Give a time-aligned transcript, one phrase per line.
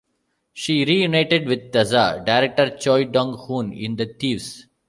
[0.51, 4.65] She reunited with "Tazza" director Choi Dong-hoon in "The Thieves".